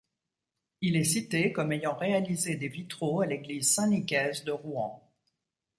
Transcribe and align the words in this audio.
Il 0.81 0.95
est 0.95 1.03
cité 1.03 1.51
comme 1.53 1.73
ayant 1.73 1.95
réalisé 1.95 2.55
des 2.55 2.69
vitraux 2.69 3.21
à 3.21 3.27
l'église 3.27 3.71
Saint-Nicaise 3.71 4.43
de 4.43 4.51
Rouen. 4.51 4.99